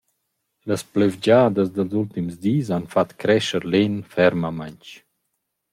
Las 0.69 0.83
plövgiadas 0.93 1.69
dals 1.75 1.93
ultims 2.01 2.35
dis 2.43 2.67
han 2.73 2.85
fat 2.93 3.11
crescher 3.21 3.63
l’En 3.71 3.95
fermamaing. 4.13 4.83